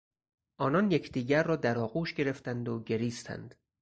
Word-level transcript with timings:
آنان 0.57 0.91
یکدیگر 0.91 1.43
را 1.43 1.55
در 1.55 1.79
آغوش 1.79 2.13
گرفتند 2.13 2.69
و 2.69 2.79
گریستند. 2.79 3.55